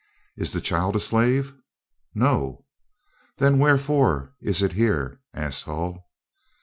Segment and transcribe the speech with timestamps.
[0.35, 1.53] "Is the child a slave?"
[2.15, 2.65] "No."
[3.37, 6.09] "Then wherefore is it here?" asked Hull.